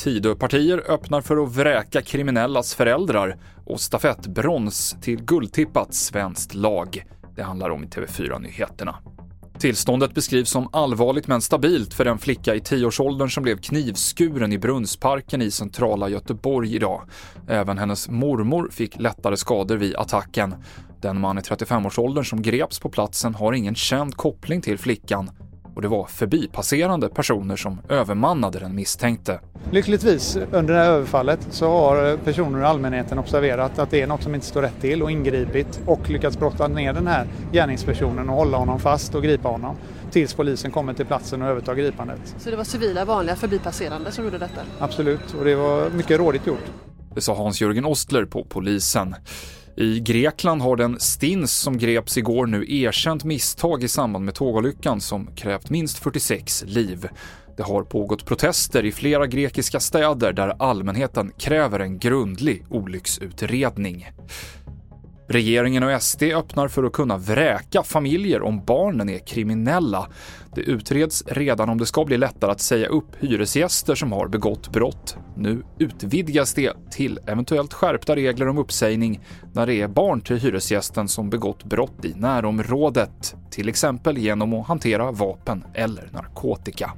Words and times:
Tidöpartier 0.00 0.90
öppnar 0.90 1.20
för 1.20 1.44
att 1.44 1.56
vräka 1.56 2.02
kriminellas 2.02 2.74
föräldrar 2.74 3.36
och 3.66 3.80
stafettbrons 3.80 4.96
till 5.02 5.24
guldtippat 5.24 5.94
svenskt 5.94 6.54
lag. 6.54 7.04
Det 7.36 7.42
handlar 7.42 7.70
om 7.70 7.84
i 7.84 7.86
TV4-nyheterna. 7.86 8.96
Tillståndet 9.58 10.14
beskrivs 10.14 10.50
som 10.50 10.68
allvarligt 10.72 11.26
men 11.26 11.40
stabilt 11.40 11.94
för 11.94 12.04
den 12.04 12.18
flicka 12.18 12.54
i 12.54 12.60
tioårsåldern 12.60 13.30
som 13.30 13.42
blev 13.42 13.56
knivskuren 13.56 14.52
i 14.52 14.58
Brunnsparken 14.58 15.42
i 15.42 15.50
centrala 15.50 16.08
Göteborg 16.08 16.74
idag. 16.74 17.02
Även 17.48 17.78
hennes 17.78 18.08
mormor 18.08 18.68
fick 18.72 19.00
lättare 19.00 19.36
skador 19.36 19.76
vid 19.76 19.96
attacken. 19.96 20.54
Den 21.00 21.20
man 21.20 21.38
i 21.38 21.40
35-årsåldern 21.40 22.24
som 22.24 22.42
greps 22.42 22.78
på 22.78 22.88
platsen 22.88 23.34
har 23.34 23.52
ingen 23.52 23.74
känd 23.74 24.16
koppling 24.16 24.60
till 24.60 24.78
flickan 24.78 25.30
och 25.80 25.82
det 25.82 25.88
var 25.88 26.06
förbipasserande 26.06 27.08
personer 27.08 27.56
som 27.56 27.80
övermannade 27.88 28.58
den 28.58 28.74
misstänkte. 28.74 29.40
Lyckligtvis 29.70 30.36
under 30.50 30.74
det 30.74 30.80
här 30.80 30.90
överfallet 30.90 31.46
så 31.50 31.70
har 31.70 32.16
personer 32.16 32.60
i 32.60 32.64
allmänheten 32.64 33.18
observerat 33.18 33.78
att 33.78 33.90
det 33.90 34.02
är 34.02 34.06
något 34.06 34.22
som 34.22 34.34
inte 34.34 34.46
står 34.46 34.62
rätt 34.62 34.80
till 34.80 35.02
och 35.02 35.10
ingripit 35.10 35.80
och 35.86 36.10
lyckats 36.10 36.38
brotta 36.38 36.68
ner 36.68 36.92
den 36.92 37.06
här 37.06 37.26
gärningspersonen 37.52 38.28
och 38.30 38.36
hålla 38.36 38.56
honom 38.56 38.80
fast 38.80 39.14
och 39.14 39.22
gripa 39.22 39.48
honom 39.48 39.76
tills 40.10 40.34
polisen 40.34 40.70
kommer 40.70 40.92
till 40.92 41.06
platsen 41.06 41.42
och 41.42 41.48
övertar 41.48 41.74
gripandet. 41.74 42.34
Så 42.38 42.50
det 42.50 42.56
var 42.56 42.64
civila 42.64 43.04
vanliga 43.04 43.36
förbipasserande 43.36 44.12
som 44.12 44.24
gjorde 44.24 44.38
detta? 44.38 44.60
Absolut, 44.78 45.34
och 45.38 45.44
det 45.44 45.54
var 45.54 45.90
mycket 45.90 46.18
rådigt 46.18 46.46
gjort. 46.46 46.70
Det 47.14 47.20
sa 47.20 47.34
Hans-Jörgen 47.34 47.84
Ostler 47.84 48.24
på 48.24 48.44
polisen. 48.44 49.14
I 49.80 50.00
Grekland 50.00 50.62
har 50.62 50.76
den 50.76 51.00
stins 51.00 51.52
som 51.52 51.78
greps 51.78 52.18
igår 52.18 52.46
nu 52.46 52.74
erkänt 52.74 53.24
misstag 53.24 53.84
i 53.84 53.88
samband 53.88 54.24
med 54.24 54.34
tågolyckan 54.34 55.00
som 55.00 55.26
krävt 55.34 55.70
minst 55.70 55.98
46 55.98 56.64
liv. 56.66 57.08
Det 57.56 57.62
har 57.62 57.82
pågått 57.82 58.26
protester 58.26 58.84
i 58.84 58.92
flera 58.92 59.26
grekiska 59.26 59.80
städer 59.80 60.32
där 60.32 60.54
allmänheten 60.58 61.32
kräver 61.38 61.80
en 61.80 61.98
grundlig 61.98 62.64
olycksutredning. 62.70 64.08
Regeringen 65.32 65.82
och 65.82 66.02
SD 66.02 66.22
öppnar 66.22 66.68
för 66.68 66.84
att 66.84 66.92
kunna 66.92 67.16
vräka 67.16 67.82
familjer 67.82 68.42
om 68.42 68.64
barnen 68.64 69.08
är 69.08 69.18
kriminella. 69.18 70.08
Det 70.54 70.60
utreds 70.60 71.24
redan 71.26 71.68
om 71.68 71.78
det 71.78 71.86
ska 71.86 72.04
bli 72.04 72.18
lättare 72.18 72.50
att 72.50 72.60
säga 72.60 72.86
upp 72.86 73.16
hyresgäster 73.20 73.94
som 73.94 74.12
har 74.12 74.28
begått 74.28 74.72
brott. 74.72 75.16
Nu 75.36 75.62
utvidgas 75.78 76.54
det 76.54 76.72
till 76.90 77.18
eventuellt 77.26 77.74
skärpta 77.74 78.16
regler 78.16 78.48
om 78.48 78.58
uppsägning 78.58 79.20
när 79.52 79.66
det 79.66 79.74
är 79.74 79.88
barn 79.88 80.20
till 80.20 80.36
hyresgästen 80.36 81.08
som 81.08 81.30
begått 81.30 81.64
brott 81.64 82.04
i 82.04 82.14
närområdet, 82.16 83.34
till 83.50 83.68
exempel 83.68 84.18
genom 84.18 84.54
att 84.54 84.66
hantera 84.66 85.12
vapen 85.12 85.64
eller 85.74 86.10
narkotika. 86.12 86.90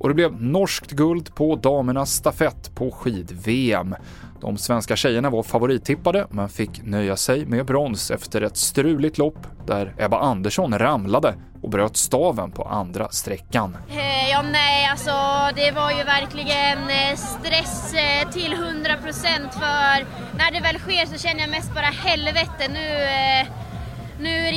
Och 0.00 0.08
det 0.08 0.14
blev 0.14 0.42
norskt 0.42 0.90
guld 0.90 1.34
på 1.34 1.56
damernas 1.56 2.12
stafett 2.12 2.74
på 2.74 2.90
skid-VM. 2.90 3.94
De 4.40 4.58
svenska 4.58 4.96
tjejerna 4.96 5.30
var 5.30 5.42
favorittippade 5.42 6.26
men 6.30 6.48
fick 6.48 6.82
nöja 6.84 7.16
sig 7.16 7.46
med 7.46 7.66
brons 7.66 8.10
efter 8.10 8.42
ett 8.42 8.56
struligt 8.56 9.18
lopp 9.18 9.38
där 9.66 9.94
Ebba 9.98 10.18
Andersson 10.18 10.78
ramlade 10.78 11.34
och 11.62 11.70
bröt 11.70 11.96
staven 11.96 12.50
på 12.50 12.64
andra 12.64 13.08
sträckan. 13.08 13.76
Eh, 13.90 14.30
ja, 14.30 14.42
nej, 14.52 14.86
alltså 14.90 15.10
det 15.56 15.70
var 15.70 15.90
ju 15.90 16.04
verkligen 16.04 16.78
eh, 16.78 17.16
stress 17.16 17.94
eh, 17.94 18.30
till 18.30 18.52
100% 18.54 19.50
för 19.52 20.06
när 20.38 20.52
det 20.52 20.60
väl 20.60 20.78
sker 20.78 21.06
så 21.06 21.18
känner 21.18 21.40
jag 21.40 21.50
mest 21.50 21.74
bara 21.74 21.86
helvete 21.86 22.68
nu 22.72 22.86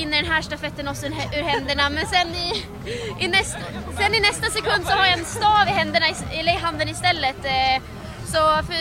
nu 0.06 0.10
rinner 0.10 0.24
den 0.24 0.32
här 0.32 0.42
stafetten 0.42 0.88
oss 0.88 1.04
ur 1.04 1.44
händerna 1.44 1.90
men 1.90 2.06
sen 2.06 2.28
i, 2.28 2.66
i, 3.26 3.28
nästa, 3.28 3.60
sen 3.98 4.14
i 4.16 4.20
nästa 4.20 4.50
sekund 4.50 4.86
så 4.86 4.92
har 4.92 5.06
jag 5.06 5.20
en 5.20 5.26
stav 5.26 5.68
i, 5.68 5.72
händerna, 5.72 6.06
eller 6.32 6.52
i 6.52 6.56
handen 6.56 6.90
istället. 6.90 7.36
Så 8.26 8.64
för, 8.64 8.76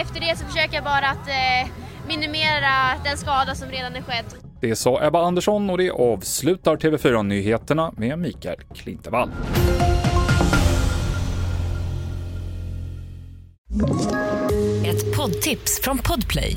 efter 0.00 0.20
det 0.20 0.38
så 0.38 0.44
försöker 0.44 0.74
jag 0.74 0.84
bara 0.84 1.08
att 1.08 1.28
eh, 1.28 1.70
minimera 2.08 2.98
den 3.04 3.16
skada 3.16 3.54
som 3.54 3.68
redan 3.68 3.96
är 3.96 4.02
skedd. 4.02 4.24
Det 4.60 4.76
sa 4.76 5.06
Ebba 5.06 5.26
Andersson 5.26 5.70
och 5.70 5.78
det 5.78 5.90
avslutar 5.90 6.76
TV4-nyheterna 6.76 7.92
med 7.96 8.18
Mikael 8.18 8.60
Klintevall. 8.74 9.30
Ett 14.86 15.16
poddtips 15.16 15.80
från 15.82 15.98
Podplay. 15.98 16.56